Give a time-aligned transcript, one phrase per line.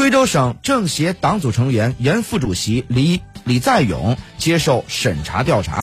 [0.00, 5.78] 贵州省政协党组成员、原副主席李李在勇接受审查调查。